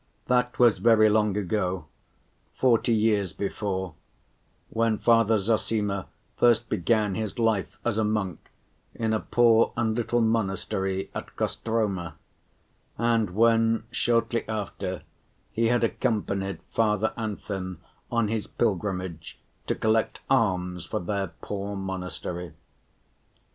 That 0.25 0.57
was 0.57 0.79
very 0.79 1.09
long 1.09 1.37
ago, 1.37 1.85
forty 2.55 2.91
years 2.91 3.33
before, 3.33 3.93
when 4.71 4.97
Father 4.97 5.37
Zossima 5.37 6.07
first 6.37 6.69
began 6.69 7.13
his 7.13 7.37
life 7.37 7.77
as 7.85 7.99
a 7.99 8.03
monk 8.03 8.49
in 8.95 9.13
a 9.13 9.19
poor 9.19 9.71
and 9.77 9.93
little 9.95 10.19
monastery 10.19 11.11
at 11.13 11.35
Kostroma, 11.35 12.15
and 12.97 13.29
when, 13.35 13.83
shortly 13.91 14.43
after, 14.49 15.03
he 15.51 15.67
had 15.67 15.83
accompanied 15.83 16.61
Father 16.73 17.13
Anfim 17.15 17.79
on 18.11 18.27
his 18.27 18.47
pilgrimage 18.47 19.39
to 19.67 19.75
collect 19.75 20.19
alms 20.31 20.87
for 20.87 20.99
their 20.99 21.27
poor 21.41 21.75
monastery. 21.75 22.53